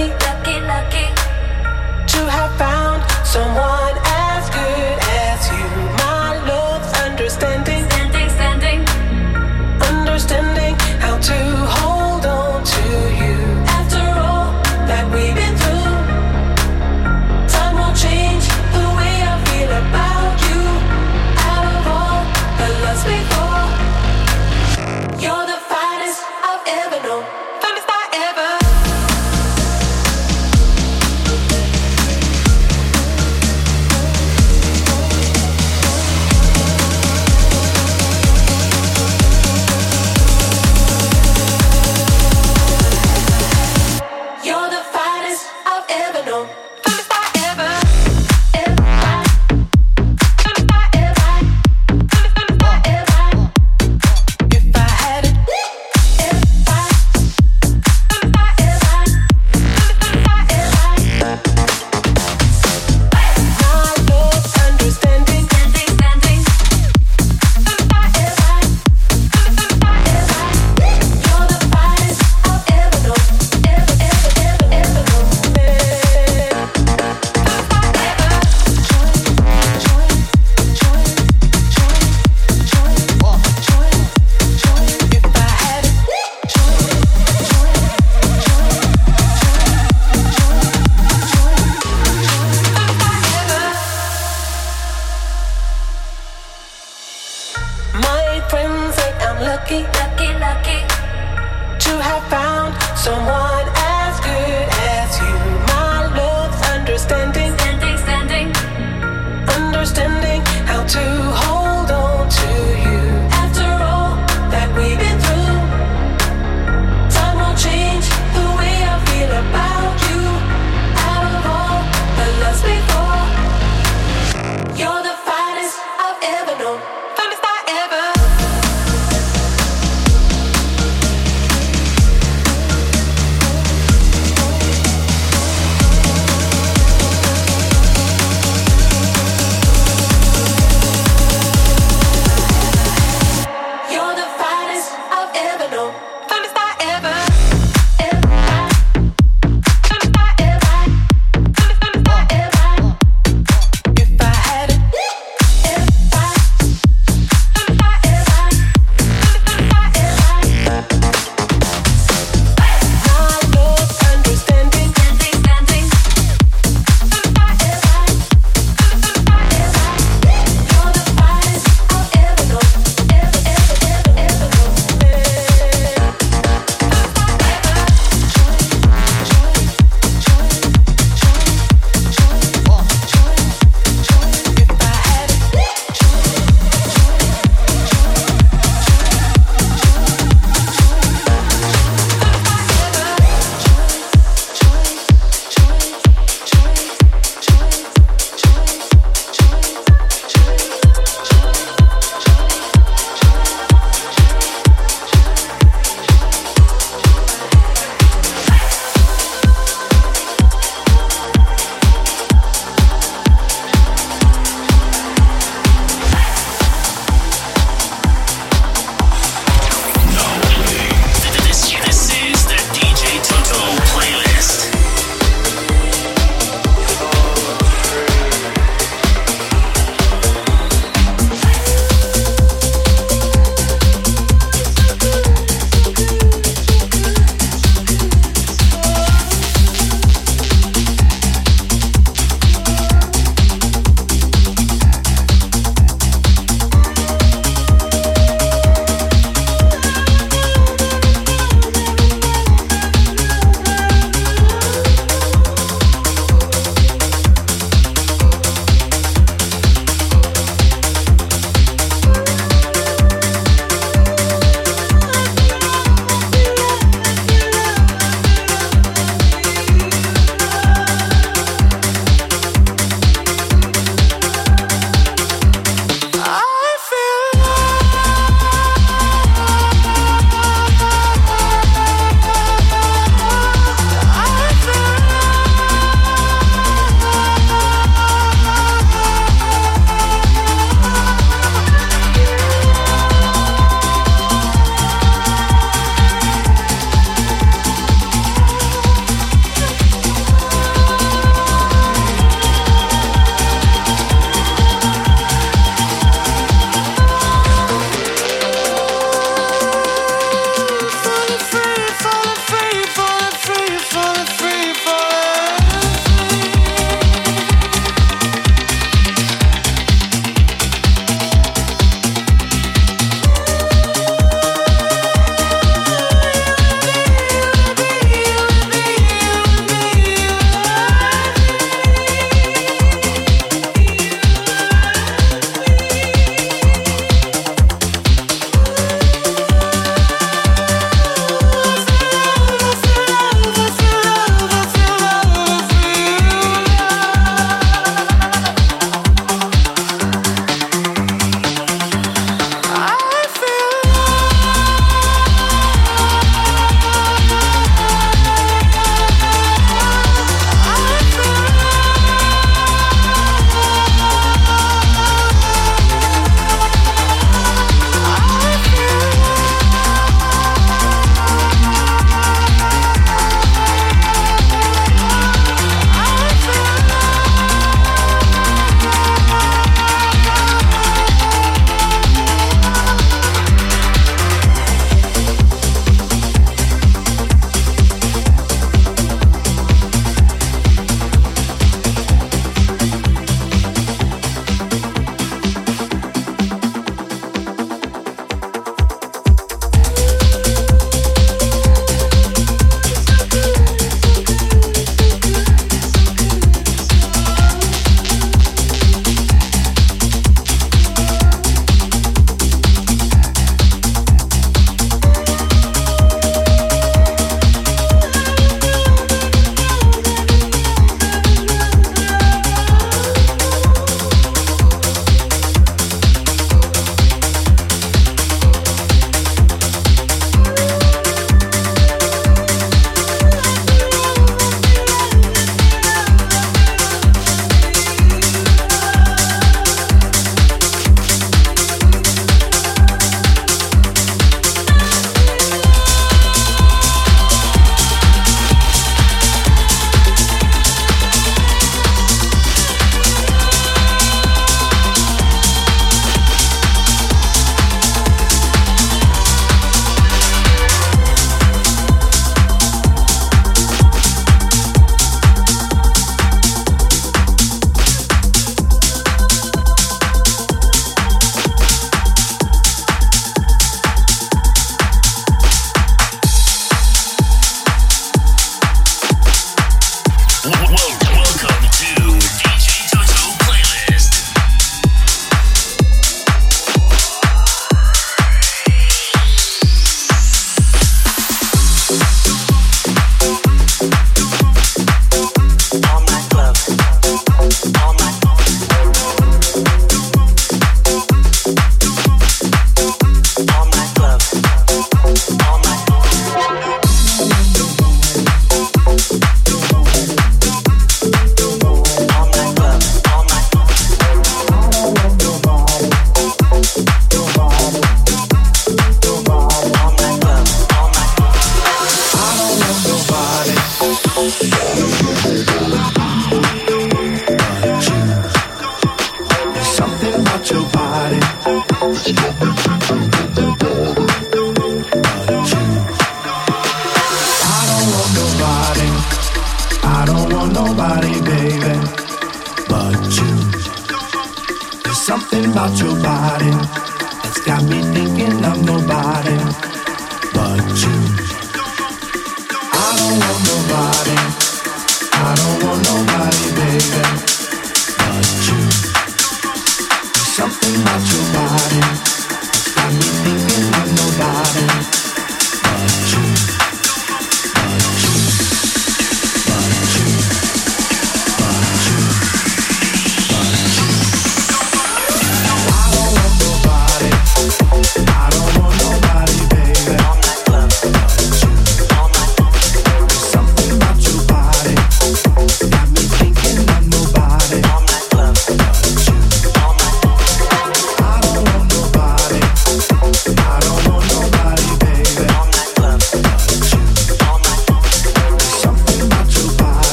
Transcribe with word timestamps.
lucky, 0.00 0.08
lucky, 0.10 0.56
lucky 0.60 1.06
to 2.06 2.26
have 2.30 2.50
found. 2.56 2.81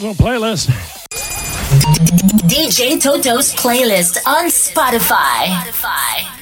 Toto 0.00 0.14
playlist. 0.22 0.70
DJ 2.48 2.98
Toto's 3.02 3.54
playlist 3.54 4.16
on 4.26 4.46
Spotify. 4.48 5.44
Spotify. 5.52 6.39